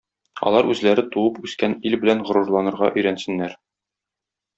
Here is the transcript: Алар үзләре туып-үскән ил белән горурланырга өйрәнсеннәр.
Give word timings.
Алар 0.51 0.69
үзләре 0.75 1.03
туып-үскән 1.15 1.75
ил 1.89 1.97
белән 2.05 2.23
горурланырга 2.31 2.89
өйрәнсеннәр. 2.95 3.55